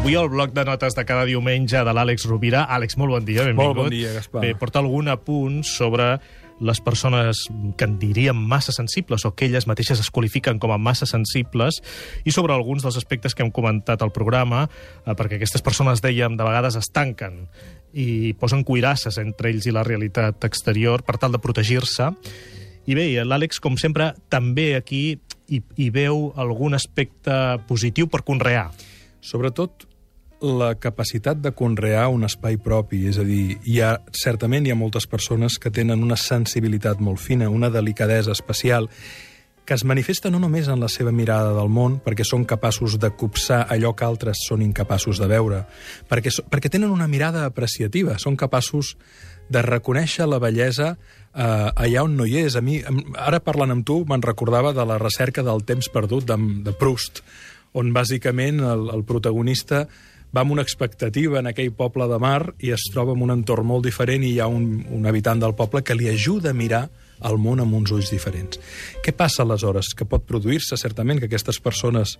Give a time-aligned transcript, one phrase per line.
[0.00, 2.62] Avui el bloc de notes de cada diumenge de l'Àlex Rovira.
[2.72, 3.66] Àlex, molt bon dia, benvingut.
[3.66, 4.40] Molt bon dia, Gaspar.
[4.40, 6.14] Bé, porta algun apunt sobre
[6.56, 7.42] les persones
[7.76, 11.82] que en diríem massa sensibles o que elles mateixes es qualifiquen com a massa sensibles
[12.24, 14.62] i sobre alguns dels aspectes que hem comentat al programa,
[15.04, 17.42] eh, perquè aquestes persones, dèiem, de vegades es tanquen
[17.92, 22.08] i posen cuirasses entre ells i la realitat exterior per tal de protegir-se.
[22.88, 25.20] I bé, l'Àlex, com sempre, també aquí
[25.52, 28.70] hi, hi veu algun aspecte positiu per conrear.
[29.20, 29.89] Sobretot
[30.40, 34.78] la capacitat de conrear un espai propi, és a dir, hi ha, certament hi ha
[34.78, 38.88] moltes persones que tenen una sensibilitat molt fina, una delicadesa especial,
[39.70, 43.12] que es manifesta no només en la seva mirada del món, perquè són capaços de
[43.14, 45.60] copsar allò que altres són incapaços de veure,
[46.10, 48.96] perquè, perquè tenen una mirada apreciativa, són capaços
[49.50, 52.56] de reconèixer la bellesa eh, allà on no hi és.
[52.56, 52.80] A mi,
[53.14, 57.22] ara parlant amb tu, me'n recordava de la recerca del temps perdut de, de Proust,
[57.78, 59.84] on bàsicament el, el protagonista
[60.34, 63.66] va amb una expectativa en aquell poble de mar i es troba en un entorn
[63.66, 66.84] molt diferent i hi ha un, un habitant del poble que li ajuda a mirar
[67.26, 68.60] el món amb uns ulls diferents.
[69.04, 69.92] Què passa aleshores?
[69.96, 72.16] Que pot produir-se certament que aquestes persones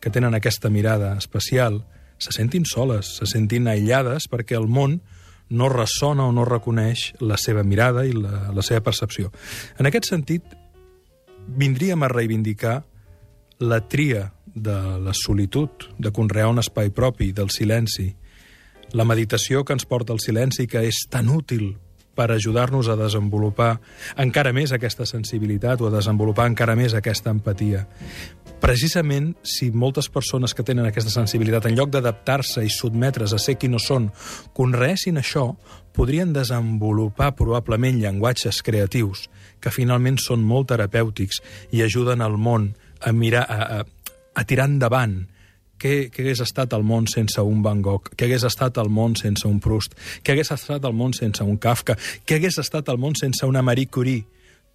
[0.00, 1.82] que tenen aquesta mirada especial
[2.20, 5.00] se sentin soles, se sentin aïllades perquè el món
[5.50, 9.32] no ressona o no reconeix la seva mirada i la, la seva percepció.
[9.78, 10.44] En aquest sentit,
[11.50, 12.80] vindríem a reivindicar
[13.60, 18.08] la tria de la solitud, de conrear un espai propi, del silenci,
[18.96, 21.76] la meditació que ens porta al silenci, que és tan útil
[22.16, 23.76] per ajudar-nos a desenvolupar
[24.20, 27.86] encara més aquesta sensibilitat o a desenvolupar encara més aquesta empatia.
[28.60, 33.56] Precisament, si moltes persones que tenen aquesta sensibilitat, en lloc d'adaptar-se i sotmetre's a ser
[33.56, 34.10] qui no són,
[34.56, 35.46] conreessin això,
[35.96, 39.28] podrien desenvolupar probablement llenguatges creatius
[39.60, 41.40] que finalment són molt terapèutics
[41.72, 43.84] i ajuden al món a mirar, a, a,
[44.34, 45.22] a tirar endavant
[45.80, 49.16] què, què hagués estat el món sense un Van Gogh, què hagués estat el món
[49.16, 53.00] sense un Proust, què hagués estat el món sense un Kafka, què hagués estat el
[53.00, 54.26] món sense una Marie Curie.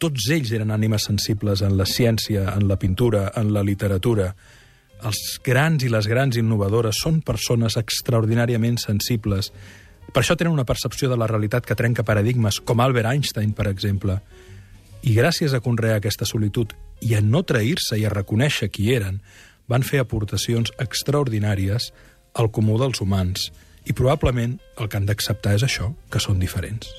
[0.00, 4.30] Tots ells eren ànimes sensibles en la ciència, en la pintura, en la literatura.
[5.04, 9.50] Els grans i les grans innovadores són persones extraordinàriament sensibles.
[10.10, 13.68] Per això tenen una percepció de la realitat que trenca paradigmes, com Albert Einstein, per
[13.68, 14.18] exemple.
[15.04, 19.20] I gràcies a conrear aquesta solitud i a no trair-se i a reconèixer qui eren,
[19.70, 21.90] van fer aportacions extraordinàries
[22.34, 23.50] al comú dels humans.
[23.86, 26.90] I probablement el que han d'acceptar és això, que són diferents.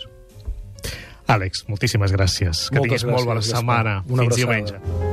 [1.32, 2.68] Àlex, moltíssimes gràcies.
[2.70, 4.02] Que Moltes tinguis molt bona gràcies, setmana.
[4.10, 4.76] Una Fins abraçada.
[4.76, 5.11] diumenge.